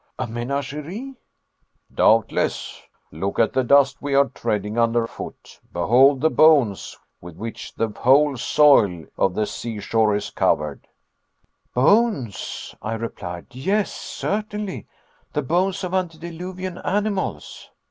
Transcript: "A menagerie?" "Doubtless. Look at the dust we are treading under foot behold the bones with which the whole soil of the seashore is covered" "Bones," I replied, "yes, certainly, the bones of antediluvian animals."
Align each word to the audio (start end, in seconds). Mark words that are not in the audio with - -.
"A 0.17 0.25
menagerie?" 0.25 1.13
"Doubtless. 1.93 2.81
Look 3.11 3.37
at 3.37 3.53
the 3.53 3.63
dust 3.63 4.01
we 4.01 4.15
are 4.15 4.29
treading 4.29 4.75
under 4.79 5.05
foot 5.05 5.59
behold 5.71 6.21
the 6.21 6.31
bones 6.31 6.97
with 7.21 7.35
which 7.35 7.75
the 7.75 7.89
whole 7.89 8.35
soil 8.35 9.05
of 9.15 9.35
the 9.35 9.45
seashore 9.45 10.15
is 10.15 10.31
covered" 10.31 10.87
"Bones," 11.75 12.73
I 12.81 12.93
replied, 12.93 13.45
"yes, 13.53 13.93
certainly, 13.93 14.87
the 15.33 15.43
bones 15.43 15.83
of 15.83 15.93
antediluvian 15.93 16.79
animals." 16.79 17.69